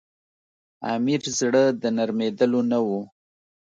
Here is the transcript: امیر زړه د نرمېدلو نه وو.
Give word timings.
امیر 0.93 1.21
زړه 1.39 1.63
د 1.81 1.83
نرمېدلو 1.97 2.61
نه 2.71 2.79
وو. 2.85 3.01